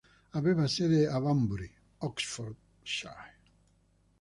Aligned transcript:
Aveva 0.33 0.67
sede 0.67 1.07
a 1.07 1.19
Banbury, 1.21 1.69
Oxfordshire. 1.99 3.35